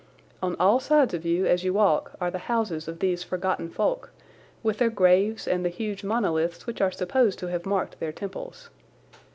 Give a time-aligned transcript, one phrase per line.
[0.41, 4.11] On all sides of you as you walk are the houses of these forgotten folk,
[4.63, 8.71] with their graves and the huge monoliths which are supposed to have marked their temples.